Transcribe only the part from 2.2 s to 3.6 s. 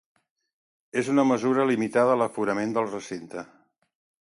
l’aforament del recinte.